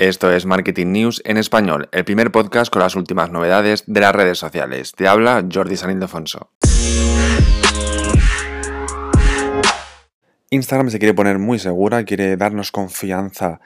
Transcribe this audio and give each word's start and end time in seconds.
Esto 0.00 0.32
es 0.32 0.46
Marketing 0.46 0.86
News 0.86 1.20
en 1.26 1.36
español, 1.36 1.90
el 1.92 2.06
primer 2.06 2.32
podcast 2.32 2.72
con 2.72 2.80
las 2.80 2.96
últimas 2.96 3.30
novedades 3.30 3.84
de 3.86 4.00
las 4.00 4.14
redes 4.14 4.38
sociales. 4.38 4.92
Te 4.92 5.06
habla 5.06 5.46
Jordi 5.52 5.76
San 5.76 5.90
Ildefonso. 5.90 6.48
Instagram 10.48 10.88
se 10.88 10.98
quiere 10.98 11.12
poner 11.12 11.38
muy 11.38 11.58
segura, 11.58 12.02
quiere 12.04 12.38
darnos 12.38 12.72
confianza 12.72 13.60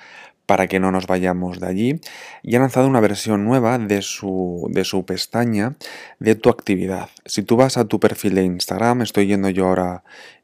para 0.44 0.66
que 0.66 0.80
no 0.80 0.90
nos 0.90 1.06
vayamos 1.06 1.60
de 1.60 1.68
allí 1.68 2.00
y 2.42 2.56
ha 2.56 2.58
lanzado 2.58 2.88
una 2.88 2.98
versión 2.98 3.44
nueva 3.44 3.78
de 3.78 4.02
su, 4.02 4.66
de 4.72 4.84
su 4.84 5.06
pestaña 5.06 5.76
de 6.18 6.34
tu 6.34 6.50
actividad. 6.50 7.10
Si 7.26 7.44
tú 7.44 7.54
vas 7.54 7.76
a 7.76 7.84
tu 7.84 8.00
perfil 8.00 8.34
de 8.34 8.42
Instagram, 8.42 9.02
estoy 9.02 9.28
yendo 9.28 9.50
yo 9.50 9.68
ahora 9.68 10.02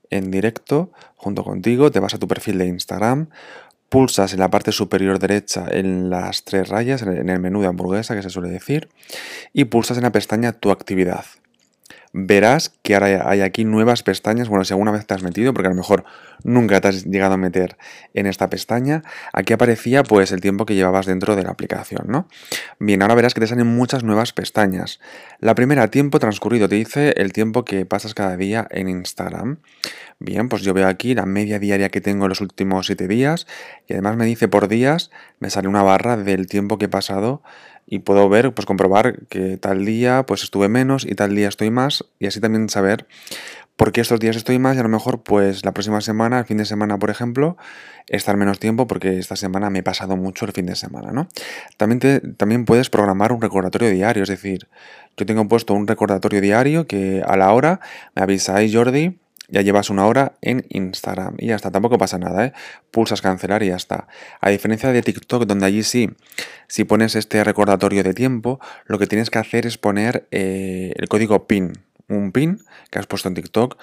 en 0.09 0.30
directo 0.30 0.93
junto 1.16 1.43
contigo, 1.43 1.91
te 1.91 1.98
vas 1.98 2.14
a 2.14 2.18
tu 2.18 2.29
perfil 2.29 2.59
de 2.59 2.66
Instagram, 2.66 3.29
pulsas 3.91 4.32
en 4.32 4.38
la 4.38 4.48
parte 4.48 4.72
superior 4.72 5.18
derecha 5.18 5.66
en 5.70 6.09
las 6.09 6.45
tres 6.45 6.68
rayas, 6.68 7.02
en 7.02 7.29
el 7.29 7.41
menú 7.41 7.61
de 7.61 7.66
hamburguesa 7.66 8.15
que 8.15 8.23
se 8.23 8.30
suele 8.30 8.48
decir, 8.48 8.88
y 9.52 9.65
pulsas 9.65 9.98
en 9.98 10.05
la 10.05 10.12
pestaña 10.12 10.52
Tu 10.52 10.70
actividad 10.70 11.24
verás 12.12 12.73
que 12.82 12.95
ahora 12.95 13.28
hay 13.28 13.41
aquí 13.41 13.64
nuevas 13.64 14.02
pestañas. 14.02 14.48
Bueno, 14.48 14.64
si 14.64 14.73
alguna 14.73 14.91
vez 14.91 15.06
te 15.06 15.14
has 15.14 15.23
metido, 15.23 15.52
porque 15.52 15.68
a 15.68 15.70
lo 15.70 15.77
mejor 15.77 16.05
nunca 16.42 16.80
te 16.80 16.88
has 16.88 17.05
llegado 17.05 17.34
a 17.34 17.37
meter 17.37 17.77
en 18.14 18.27
esta 18.27 18.51
pestaña, 18.51 19.02
aquí 19.32 19.52
aparecía 19.52 20.02
pues 20.02 20.32
el 20.32 20.41
tiempo 20.41 20.66
que 20.66 20.74
llevabas 20.74 21.06
dentro 21.06 21.37
de 21.37 21.42
la 21.42 21.51
aplicación, 21.51 22.06
¿no? 22.09 22.28
Bien, 22.78 23.02
ahora 23.02 23.15
verás 23.15 23.34
que 23.34 23.41
te 23.41 23.46
salen 23.46 23.66
muchas 23.66 24.02
nuevas 24.02 24.32
pestañas. 24.32 25.01
La 25.38 25.54
primera, 25.54 25.88
tiempo 25.88 26.18
transcurrido, 26.18 26.68
te 26.68 26.77
dice 26.77 27.15
el 27.16 27.32
tiempo 27.32 27.65
que 27.65 27.87
pasas 27.87 28.15
cada 28.15 28.37
día 28.37 28.66
en 28.70 28.88
Instagram. 28.88 29.59
Bien, 30.18 30.48
pues 30.48 30.62
yo 30.62 30.74
veo 30.74 30.87
aquí 30.87 31.15
la 31.15 31.27
media 31.27 31.59
diaria 31.59 31.88
que 31.88 32.01
tengo 32.01 32.27
en 32.27 32.30
los 32.30 32.40
últimos 32.40 32.87
7 32.87 33.09
días 33.09 33.46
y 33.87 33.95
además 33.95 34.16
me 34.16 34.27
dice 34.27 34.48
por 34.48 34.68
días, 34.68 35.10
me 35.38 35.48
sale 35.48 35.68
una 35.68 35.82
barra 35.82 36.16
del 36.16 36.46
tiempo 36.46 36.77
que 36.77 36.87
he 36.87 36.88
pasado 36.88 37.42
y 37.87 38.01
puedo 38.01 38.29
ver, 38.29 38.52
pues 38.52 38.66
comprobar 38.66 39.27
que 39.29 39.57
tal 39.57 39.85
día 39.85 40.24
pues 40.27 40.43
estuve 40.43 40.68
menos 40.68 41.04
y 41.04 41.15
tal 41.15 41.35
día 41.35 41.49
estoy 41.49 41.71
más 41.71 42.04
y 42.18 42.27
así 42.27 42.41
también 42.41 42.68
saber 42.68 43.07
por 43.77 43.93
qué 43.93 44.02
estos 44.02 44.21
días 44.21 44.37
estoy 44.37 44.59
más 44.59 44.77
y 44.77 44.80
a 44.80 44.82
lo 44.82 44.88
mejor 44.88 45.23
pues 45.23 45.65
la 45.65 45.73
próxima 45.73 46.01
semana, 46.01 46.41
el 46.41 46.45
fin 46.45 46.59
de 46.59 46.66
semana 46.66 46.99
por 46.99 47.09
ejemplo, 47.09 47.57
estar 48.09 48.37
menos 48.37 48.59
tiempo 48.59 48.87
porque 48.87 49.19
esta 49.19 49.37
semana 49.37 49.71
me 49.71 49.79
he 49.79 49.82
pasado 49.82 50.16
mucho 50.16 50.45
el 50.45 50.52
fin 50.52 50.66
de 50.66 50.77
semana, 50.77 51.13
¿no? 51.13 51.29
También, 51.79 51.99
te, 51.99 52.21
también 52.21 52.65
puedes 52.65 52.91
programar 52.91 53.32
un 53.32 53.41
recordatorio 53.41 53.91
diario, 53.91 54.23
es 54.23 54.29
decir, 54.29 54.69
yo 55.16 55.24
tengo 55.24 55.49
puesto 55.49 55.74
un 55.74 55.87
recordatorio 55.87 56.41
diario 56.41 56.87
que 56.87 57.23
a 57.26 57.37
la 57.37 57.52
hora 57.52 57.80
me 58.15 58.23
avisáis 58.23 58.74
Jordi, 58.74 59.19
ya 59.51 59.62
llevas 59.62 59.90
una 59.90 60.06
hora 60.06 60.32
en 60.40 60.65
Instagram 60.68 61.34
y 61.38 61.48
ya 61.48 61.56
está, 61.56 61.70
tampoco 61.70 61.98
pasa 61.98 62.18
nada, 62.18 62.46
¿eh? 62.46 62.52
Pulsas 62.90 63.23
cancelar 63.23 63.62
y 63.62 63.68
ya 63.68 63.76
está. 63.76 64.09
A 64.41 64.50
diferencia 64.50 64.92
de 64.92 65.03
TikTok, 65.03 65.44
donde 65.44 65.66
allí 65.66 65.82
sí, 65.82 66.10
si 66.69 66.84
pones 66.84 67.16
este 67.16 67.42
recordatorio 67.44 68.03
de 68.03 68.15
tiempo, 68.15 68.60
lo 68.87 68.98
que 68.98 69.06
tienes 69.06 69.31
que 69.31 69.38
hacer 69.38 69.66
es 69.66 69.78
poner 69.78 70.26
eh, 70.31 70.92
el 70.97 71.09
código 71.09 71.47
PIN, 71.47 71.72
un 72.09 72.32
PIN 72.32 72.60
que 72.91 72.98
has 72.98 73.06
puesto 73.06 73.28
en 73.28 73.34
TikTok 73.34 73.76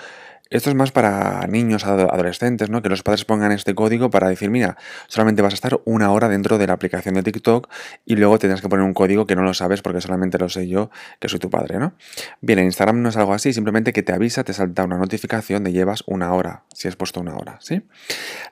esto 0.50 0.70
es 0.70 0.76
más 0.76 0.92
para 0.92 1.46
niños, 1.48 1.86
adolescentes, 1.86 2.70
¿no? 2.70 2.82
Que 2.82 2.90
los 2.90 3.04
padres 3.04 3.26
pongan 3.26 3.52
este 3.52 3.76
código 3.76 4.10
para 4.10 4.30
decir, 4.30 4.50
mira, 4.50 4.78
solamente 5.08 5.42
vas 5.42 5.54
a 5.54 5.56
estar 5.56 5.80
una 5.86 6.12
hora 6.12 6.30
dentro 6.30 6.58
de 6.58 6.68
la 6.68 6.74
aplicación 6.74 7.16
de 7.16 7.24
TikTok 7.24 7.70
y 8.06 8.16
luego 8.16 8.40
tendrás 8.40 8.62
que 8.62 8.70
poner 8.70 8.86
un 8.86 8.94
código 8.94 9.26
que 9.26 9.36
no 9.36 9.44
lo 9.44 9.54
sabes 9.54 9.82
porque 9.82 10.02
solamente 10.02 10.38
lo 10.38 10.50
sé 10.50 10.68
yo, 10.68 10.90
que 11.20 11.30
soy 11.30 11.40
tu 11.40 11.50
padre, 11.50 11.80
¿no? 11.80 11.94
Bien, 12.42 12.60
en 12.60 12.66
Instagram 12.66 13.02
no 13.02 13.10
es 13.10 13.18
algo 13.18 13.34
así, 13.34 13.54
simplemente 13.54 13.94
que 13.94 14.04
te 14.04 14.14
avisa, 14.14 14.44
te 14.44 14.54
salta 14.54 14.84
una 14.84 14.98
notificación 14.98 15.64
de 15.64 15.72
llevas 15.72 16.04
una 16.08 16.34
hora, 16.34 16.64
si 16.74 16.88
has 16.88 16.96
puesto 16.96 17.20
una 17.20 17.36
hora, 17.36 17.58
¿sí? 17.62 17.84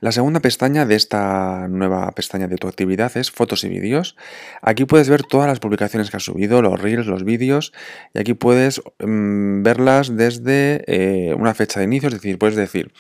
La 0.02 0.12
segunda 0.12 0.40
pestaña 0.40 0.86
de 0.86 0.96
esta 0.96 1.68
nueva 1.70 2.12
pestaña 2.12 2.48
de 2.48 2.58
tu 2.58 2.68
actividad 2.68 3.16
es 3.18 3.32
fotos 3.32 3.64
y 3.64 3.70
vídeos. 3.70 4.16
Aquí 4.62 4.86
puedes 4.86 5.10
ver 5.10 5.24
todas 5.24 5.48
las 5.48 5.60
publicaciones 5.60 6.10
que 6.10 6.18
has 6.18 6.24
subido, 6.24 6.62
los 6.62 6.80
reels, 6.80 7.08
los 7.08 7.24
vídeos, 7.24 7.74
y 8.14 8.20
aquí 8.20 8.34
puedes 8.34 8.82
mm, 9.00 9.64
verlas 9.64 10.16
desde 10.16 10.84
eh, 10.88 11.34
una 11.36 11.54
fecha 11.54 11.80
de 11.80 11.85
inicio, 11.86 12.08
es 12.10 12.16
decir, 12.16 12.38
puedes 12.38 12.56
decir, 12.56 12.92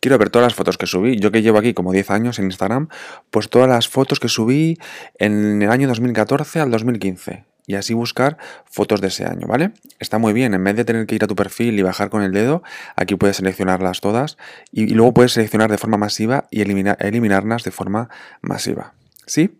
quiero 0.00 0.18
ver 0.18 0.30
todas 0.30 0.46
las 0.46 0.54
fotos 0.54 0.76
que 0.76 0.86
subí, 0.86 1.18
yo 1.18 1.30
que 1.30 1.42
llevo 1.42 1.58
aquí 1.58 1.74
como 1.74 1.92
10 1.92 2.10
años 2.10 2.38
en 2.38 2.46
Instagram, 2.46 2.88
pues 3.30 3.48
todas 3.48 3.68
las 3.68 3.88
fotos 3.88 4.20
que 4.20 4.28
subí 4.28 4.78
en 5.18 5.62
el 5.62 5.70
año 5.70 5.88
2014 5.88 6.60
al 6.60 6.70
2015 6.70 7.44
y 7.70 7.76
así 7.76 7.94
buscar 7.94 8.36
fotos 8.64 9.00
de 9.00 9.08
ese 9.08 9.24
año, 9.24 9.46
¿vale? 9.46 9.70
Está 10.00 10.18
muy 10.18 10.32
bien, 10.32 10.54
en 10.54 10.64
vez 10.64 10.74
de 10.74 10.84
tener 10.84 11.06
que 11.06 11.14
ir 11.14 11.22
a 11.22 11.28
tu 11.28 11.36
perfil 11.36 11.78
y 11.78 11.82
bajar 11.82 12.10
con 12.10 12.22
el 12.22 12.32
dedo, 12.32 12.64
aquí 12.96 13.14
puedes 13.14 13.36
seleccionarlas 13.36 14.00
todas 14.00 14.38
y, 14.72 14.88
luego 14.88 15.14
puedes 15.14 15.32
seleccionar 15.32 15.70
de 15.70 15.78
forma 15.78 15.96
masiva 15.96 16.48
y 16.50 16.62
eliminar, 16.62 16.96
eliminarlas 17.00 17.62
de 17.62 17.70
forma 17.70 18.08
masiva, 18.40 18.94
¿sí? 19.24 19.56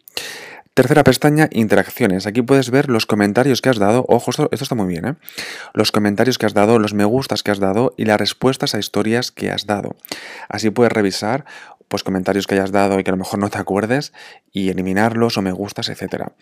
Tercera 0.80 1.04
pestaña, 1.04 1.50
interacciones. 1.52 2.26
Aquí 2.26 2.40
puedes 2.40 2.70
ver 2.70 2.88
los 2.88 3.04
comentarios 3.04 3.60
que 3.60 3.68
has 3.68 3.78
dado. 3.78 4.06
Ojo, 4.08 4.30
esto, 4.30 4.48
está 4.50 4.74
muy 4.74 4.86
bien, 4.86 5.04
¿eh? 5.04 5.14
Los 5.74 5.92
comentarios 5.92 6.38
que 6.38 6.46
has 6.46 6.54
dado, 6.54 6.78
los 6.78 6.94
me 6.94 7.04
gustas 7.04 7.42
que 7.42 7.50
has 7.50 7.58
dado 7.58 7.92
y 7.98 8.06
las 8.06 8.18
respuestas 8.18 8.74
a 8.74 8.78
historias 8.78 9.30
que 9.30 9.50
has 9.50 9.66
dado. 9.66 9.94
Así 10.48 10.70
puedes 10.70 10.90
revisar 10.90 11.44
pues 11.88 12.02
comentarios 12.02 12.46
que 12.46 12.54
hayas 12.54 12.72
dado 12.72 12.98
y 12.98 13.04
que 13.04 13.10
a 13.10 13.12
lo 13.12 13.18
mejor 13.18 13.40
no 13.40 13.50
te 13.50 13.58
acuerdes 13.58 14.14
y 14.52 14.70
eliminarlos 14.70 15.36
o 15.36 15.42
me 15.42 15.52
gustas, 15.52 15.90
etcétera. 15.90 16.32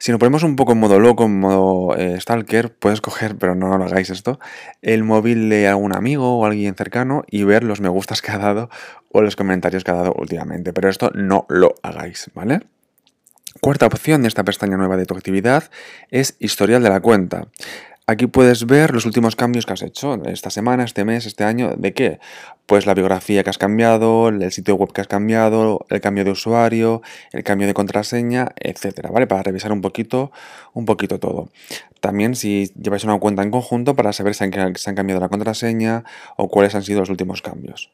Si 0.00 0.10
nos 0.10 0.18
ponemos 0.18 0.42
un 0.42 0.56
poco 0.56 0.72
en 0.72 0.80
modo 0.80 0.98
loco, 0.98 1.26
en 1.26 1.38
modo 1.38 1.96
eh, 1.96 2.20
stalker, 2.20 2.74
puedes 2.74 3.00
coger, 3.00 3.36
pero 3.36 3.54
no, 3.54 3.68
no 3.68 3.78
lo 3.78 3.84
hagáis 3.84 4.10
esto, 4.10 4.40
el 4.82 5.04
móvil 5.04 5.48
de 5.48 5.68
algún 5.68 5.94
amigo 5.94 6.40
o 6.40 6.44
alguien 6.44 6.74
cercano 6.74 7.22
y 7.30 7.44
ver 7.44 7.62
los 7.62 7.80
me 7.80 7.88
gustas 7.88 8.20
que 8.20 8.32
ha 8.32 8.38
dado 8.38 8.68
o 9.12 9.22
los 9.22 9.36
comentarios 9.36 9.84
que 9.84 9.92
ha 9.92 9.94
dado 9.94 10.12
últimamente. 10.18 10.72
Pero 10.72 10.88
esto 10.88 11.12
no 11.14 11.46
lo 11.48 11.76
hagáis, 11.84 12.32
¿vale? 12.34 12.62
Cuarta 13.58 13.86
opción 13.86 14.22
de 14.22 14.28
esta 14.28 14.44
pestaña 14.44 14.76
nueva 14.76 14.96
de 14.96 15.06
tu 15.06 15.14
actividad 15.14 15.64
es 16.10 16.36
historial 16.38 16.84
de 16.84 16.88
la 16.88 17.00
cuenta. 17.00 17.48
Aquí 18.06 18.26
puedes 18.26 18.64
ver 18.66 18.94
los 18.94 19.06
últimos 19.06 19.34
cambios 19.36 19.66
que 19.66 19.72
has 19.72 19.82
hecho 19.82 20.20
esta 20.24 20.50
semana, 20.50 20.84
este 20.84 21.04
mes, 21.04 21.26
este 21.26 21.44
año. 21.44 21.74
¿De 21.76 21.92
qué? 21.92 22.20
Pues 22.66 22.86
la 22.86 22.94
biografía 22.94 23.42
que 23.42 23.50
has 23.50 23.58
cambiado, 23.58 24.28
el 24.28 24.50
sitio 24.52 24.76
web 24.76 24.92
que 24.92 25.00
has 25.00 25.08
cambiado, 25.08 25.84
el 25.90 26.00
cambio 26.00 26.24
de 26.24 26.30
usuario, 26.30 27.02
el 27.32 27.42
cambio 27.42 27.66
de 27.66 27.74
contraseña, 27.74 28.52
etcétera, 28.56 29.10
¿vale? 29.10 29.26
Para 29.26 29.42
revisar 29.42 29.72
un 29.72 29.80
poquito, 29.80 30.30
un 30.72 30.86
poquito 30.86 31.18
todo. 31.18 31.50
También 32.00 32.36
si 32.36 32.72
lleváis 32.80 33.04
una 33.04 33.18
cuenta 33.18 33.42
en 33.42 33.50
conjunto 33.50 33.94
para 33.94 34.12
saber 34.12 34.34
si 34.34 34.44
si 34.76 34.90
han 34.90 34.96
cambiado 34.96 35.20
la 35.20 35.28
contraseña 35.28 36.04
o 36.36 36.48
cuáles 36.48 36.74
han 36.74 36.84
sido 36.84 37.00
los 37.00 37.10
últimos 37.10 37.42
cambios. 37.42 37.90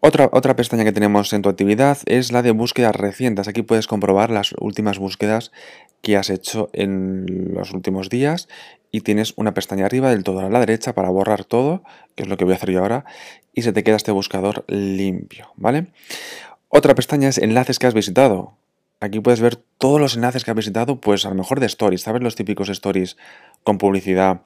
Otra, 0.00 0.28
otra 0.32 0.54
pestaña 0.56 0.84
que 0.84 0.92
tenemos 0.92 1.32
en 1.32 1.42
tu 1.42 1.48
actividad 1.48 1.98
es 2.06 2.30
la 2.30 2.42
de 2.42 2.50
búsquedas 2.50 2.94
recientes. 2.94 3.48
Aquí 3.48 3.62
puedes 3.62 3.86
comprobar 3.86 4.30
las 4.30 4.54
últimas 4.58 4.98
búsquedas 4.98 5.52
que 6.02 6.16
has 6.16 6.30
hecho 6.30 6.68
en 6.72 7.54
los 7.54 7.72
últimos 7.72 8.08
días 8.08 8.48
y 8.92 9.00
tienes 9.00 9.32
una 9.36 9.54
pestaña 9.54 9.86
arriba 9.86 10.10
del 10.10 10.22
todo 10.22 10.40
a 10.40 10.50
la 10.50 10.60
derecha 10.60 10.94
para 10.94 11.10
borrar 11.10 11.44
todo, 11.44 11.82
que 12.14 12.22
es 12.22 12.28
lo 12.28 12.36
que 12.36 12.44
voy 12.44 12.52
a 12.52 12.56
hacer 12.56 12.70
yo 12.70 12.80
ahora, 12.80 13.04
y 13.54 13.62
se 13.62 13.72
te 13.72 13.82
queda 13.82 13.96
este 13.96 14.12
buscador 14.12 14.64
limpio, 14.68 15.48
¿vale? 15.56 15.88
Otra 16.68 16.94
pestaña 16.94 17.28
es 17.28 17.38
enlaces 17.38 17.78
que 17.78 17.86
has 17.86 17.94
visitado. 17.94 18.54
Aquí 19.00 19.20
puedes 19.20 19.40
ver 19.40 19.56
todos 19.56 20.00
los 20.00 20.14
enlaces 20.16 20.44
que 20.44 20.50
has 20.50 20.56
visitado, 20.56 21.00
pues 21.00 21.26
a 21.26 21.28
lo 21.28 21.34
mejor 21.34 21.60
de 21.60 21.66
stories, 21.66 22.02
¿sabes? 22.02 22.22
Los 22.22 22.36
típicos 22.36 22.68
stories 22.68 23.16
con 23.64 23.78
publicidad 23.78 24.42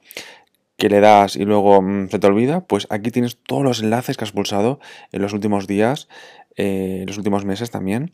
que 0.81 0.89
le 0.89 0.99
das 0.99 1.35
y 1.35 1.45
luego 1.45 1.79
mm, 1.79 2.09
se 2.09 2.17
te 2.17 2.25
olvida, 2.25 2.61
pues 2.61 2.87
aquí 2.89 3.11
tienes 3.11 3.37
todos 3.37 3.63
los 3.63 3.83
enlaces 3.83 4.17
que 4.17 4.23
has 4.23 4.31
pulsado 4.31 4.79
en 5.11 5.21
los 5.21 5.31
últimos 5.31 5.67
días, 5.67 6.07
eh, 6.55 7.01
en 7.01 7.05
los 7.05 7.19
últimos 7.19 7.45
meses 7.45 7.69
también, 7.69 8.13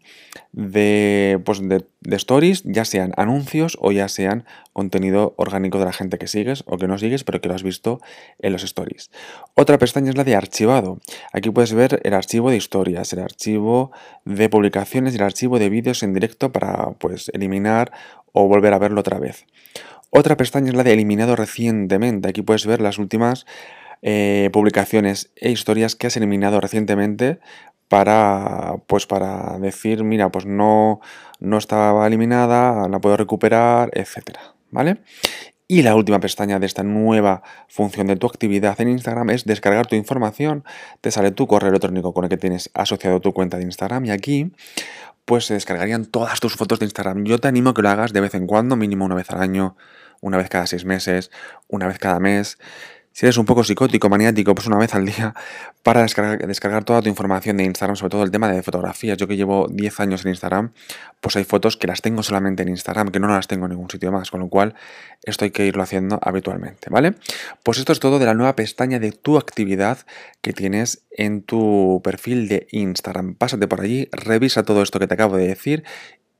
de, 0.51 1.39
pues 1.45 1.61
de, 1.61 1.85
stories, 2.17 2.63
ya 2.65 2.83
sean 2.83 3.13
anuncios 3.15 3.77
o 3.79 3.93
ya 3.93 4.09
sean 4.09 4.43
contenido 4.73 5.33
orgánico 5.37 5.79
de 5.79 5.85
la 5.85 5.93
gente 5.93 6.17
que 6.17 6.27
sigues 6.27 6.65
o 6.67 6.77
que 6.77 6.89
no 6.89 6.97
sigues, 6.97 7.23
pero 7.23 7.39
que 7.39 7.47
lo 7.47 7.55
has 7.55 7.63
visto 7.63 8.01
en 8.39 8.51
los 8.51 8.63
stories. 8.63 9.11
Otra 9.53 9.77
pestaña 9.77 10.09
es 10.09 10.17
la 10.17 10.25
de 10.25 10.35
archivado. 10.35 10.99
Aquí 11.31 11.51
puedes 11.51 11.73
ver 11.73 12.01
el 12.03 12.13
archivo 12.13 12.49
de 12.49 12.57
historias, 12.57 13.13
el 13.13 13.19
archivo 13.19 13.91
de 14.25 14.49
publicaciones 14.49 15.13
y 15.13 15.17
el 15.17 15.23
archivo 15.23 15.57
de 15.57 15.69
vídeos 15.69 16.03
en 16.03 16.13
directo 16.13 16.51
para 16.51 16.91
pues 16.99 17.31
eliminar 17.33 17.93
o 18.33 18.45
volver 18.49 18.73
a 18.73 18.77
verlo 18.77 18.99
otra 18.99 19.19
vez. 19.19 19.45
Otra 20.09 20.37
pestaña 20.37 20.69
es 20.69 20.75
la 20.75 20.83
de 20.83 20.93
eliminado 20.93 21.35
recientemente. 21.35 22.29
Aquí 22.29 22.41
puedes 22.41 22.65
ver 22.65 22.81
las 22.81 22.97
últimas 22.97 23.45
eh, 24.01 24.49
publicaciones 24.53 25.31
e 25.35 25.51
historias 25.51 25.95
que 25.95 26.07
has 26.07 26.17
eliminado 26.17 26.61
recientemente 26.61 27.39
para 27.87 28.75
pues 28.87 29.05
para 29.05 29.57
decir, 29.59 30.03
mira, 30.03 30.29
pues 30.29 30.45
no, 30.45 30.99
no 31.39 31.57
estaba 31.57 32.05
eliminada, 32.05 32.87
la 32.89 32.99
puedo 32.99 33.17
recuperar, 33.17 33.89
etcétera, 33.93 34.55
¿vale? 34.71 34.97
Y 35.69 35.81
la 35.81 35.95
última 35.95 36.21
pestaña 36.21 36.59
de 36.59 36.65
esta 36.65 36.83
nueva 36.83 37.43
función 37.67 38.07
de 38.07 38.15
tu 38.15 38.25
actividad 38.25 38.79
en 38.79 38.87
Instagram 38.87 39.31
es 39.31 39.43
descargar 39.43 39.85
tu 39.85 39.97
información. 39.97 40.63
Te 41.01 41.11
sale 41.11 41.31
tu 41.31 41.45
correo 41.45 41.69
electrónico 41.69 42.13
con 42.13 42.23
el 42.23 42.29
que 42.29 42.37
tienes 42.37 42.69
asociado 42.73 43.19
tu 43.19 43.33
cuenta 43.33 43.57
de 43.57 43.63
Instagram 43.63 44.05
y 44.05 44.11
aquí 44.11 44.53
pues 45.27 45.43
se 45.43 45.55
descargarían 45.55 46.05
todas 46.05 46.39
tus 46.39 46.55
fotos 46.55 46.79
de 46.79 46.85
Instagram. 46.85 47.25
Yo 47.25 47.37
te 47.37 47.49
animo 47.49 47.71
a 47.71 47.73
que 47.73 47.81
lo 47.81 47.89
hagas 47.89 48.13
de 48.13 48.21
vez 48.21 48.33
en 48.33 48.47
cuando, 48.47 48.77
mínimo 48.77 49.03
una 49.03 49.15
vez 49.15 49.29
al 49.29 49.41
año, 49.41 49.75
una 50.21 50.37
vez 50.37 50.47
cada 50.47 50.65
seis 50.67 50.85
meses, 50.85 51.31
una 51.67 51.85
vez 51.85 51.99
cada 51.99 52.17
mes. 52.21 52.57
Si 53.17 53.25
eres 53.25 53.37
un 53.39 53.45
poco 53.45 53.63
psicótico, 53.63 54.09
maniático, 54.09 54.53
pues 54.53 54.67
una 54.67 54.77
vez 54.77 54.93
al 54.93 55.03
día 55.03 55.33
para 55.81 56.01
descargar, 56.03 56.83
toda 56.83 57.01
tu 57.01 57.09
información 57.09 57.57
de 57.57 57.63
Instagram, 57.63 57.95
sobre 57.95 58.11
todo 58.11 58.21
el 58.21 58.29
tema 58.29 58.47
de 58.51 58.61
fotografías. 58.61 59.17
Yo 59.17 59.27
que 59.27 59.35
llevo 59.35 59.67
10 59.71 59.99
años 60.01 60.23
en 60.23 60.29
Instagram, 60.29 60.71
pues 61.19 61.35
hay 61.35 61.43
fotos 61.43 61.77
que 61.77 61.87
las 61.87 62.03
tengo 62.03 62.21
solamente 62.21 62.61
en 62.61 62.69
Instagram, 62.69 63.09
que 63.09 63.19
no 63.19 63.27
las 63.27 63.47
tengo 63.47 63.65
en 63.65 63.71
ningún 63.71 63.89
sitio 63.89 64.11
más, 64.11 64.29
con 64.29 64.41
lo 64.41 64.49
cual 64.49 64.75
esto 65.23 65.45
hay 65.45 65.51
que 65.51 65.65
irlo 65.65 65.81
haciendo 65.81 66.19
habitualmente, 66.21 66.91
¿vale? 66.91 67.15
Pues 67.63 67.79
esto 67.79 67.91
es 67.91 67.99
todo 67.99 68.19
de 68.19 68.27
la 68.27 68.35
nueva 68.35 68.55
pestaña 68.55 68.99
de 68.99 69.11
tu 69.11 69.37
actividad 69.37 69.97
que 70.41 70.53
tienes 70.53 71.07
en 71.09 71.41
tu 71.41 72.01
perfil 72.03 72.47
de 72.47 72.67
Instagram. 72.69 73.33
Pásate 73.33 73.67
por 73.67 73.81
allí, 73.81 74.09
revisa 74.11 74.61
todo 74.61 74.83
esto 74.83 74.99
que 74.99 75.07
te 75.07 75.15
acabo 75.15 75.37
de 75.37 75.47
decir 75.47 75.83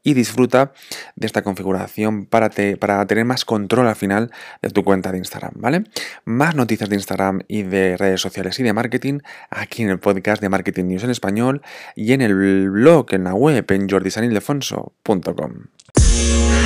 y 0.08 0.14
disfruta 0.14 0.72
de 1.18 1.28
esta 1.28 1.42
configuración 1.42 2.28
para, 2.28 2.50
tener 2.50 3.26
más 3.26 3.44
control 3.44 3.90
al 3.90 3.98
final 3.98 4.32
de 4.62 4.70
tu 4.70 4.86
cuenta 4.86 5.12
de 5.12 5.18
Instagram, 5.18 5.52
¿vale? 5.56 5.84
Más 6.24 6.56
noticias 6.56 6.90
de 6.90 6.96
Instagram 6.96 7.42
y 7.50 7.64
de 7.64 7.98
redes 7.98 8.22
sociales 8.22 8.58
y 8.58 8.64
de 8.64 8.72
marketing 8.72 9.20
aquí 9.50 9.84
en 9.84 9.90
el 9.90 10.00
podcast 10.00 10.42
de 10.42 10.48
Marketing 10.48 10.86
News 10.86 11.04
en 11.04 11.10
español 11.10 11.62
y 11.94 12.14
en 12.14 12.22
el 12.22 12.70
blog, 12.70 13.08
en 13.10 13.26
la 13.26 13.34
web, 13.34 13.70
en 13.70 13.90
jordisanildefonso.com. 13.90 16.57